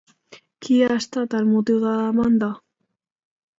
[0.67, 2.51] Quin ha estat el motiu de la demanda?